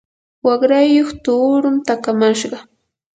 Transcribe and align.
waqrayuq 0.45 1.09
tuurun 1.23 1.77
takamashqa. 1.87 2.57